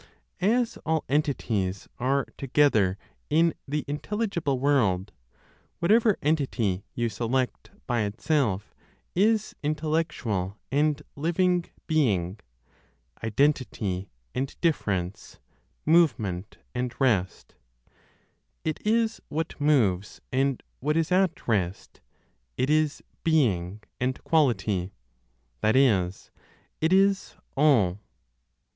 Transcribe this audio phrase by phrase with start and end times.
[0.39, 2.97] As all entities are together
[3.29, 5.11] in the intelligible world,
[5.77, 8.73] whatever entity you select (by itself)
[9.13, 12.39] is intellectual and living "being,"
[13.23, 15.37] identity and difference,
[15.85, 17.53] movement and rest;
[18.63, 22.01] it is what moves, and what is at rest;
[22.57, 24.93] it is "being," and quality;
[25.59, 26.31] that is,
[26.81, 27.99] it is all.